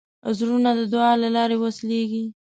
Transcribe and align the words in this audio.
زړونه 0.37 0.69
د 0.79 0.81
دعا 0.93 1.11
له 1.23 1.29
لارې 1.35 1.55
وصلېږي. 1.59 2.23